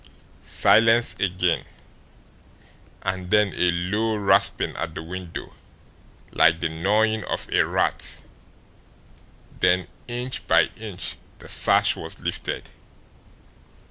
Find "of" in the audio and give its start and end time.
7.25-7.47